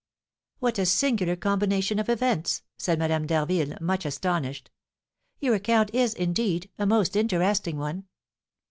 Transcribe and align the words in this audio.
"What 0.57 0.79
a 0.79 0.87
singular 0.87 1.35
combination 1.35 1.99
of 1.99 2.09
events!" 2.09 2.63
said 2.75 2.97
Madame 2.97 3.27
d'Harville, 3.27 3.77
much 3.79 4.03
astonished: 4.03 4.71
"Your 5.39 5.53
account 5.53 5.93
is, 5.93 6.15
indeed, 6.15 6.71
a 6.79 6.87
most 6.87 7.15
interesting 7.15 7.77
one." 7.77 8.05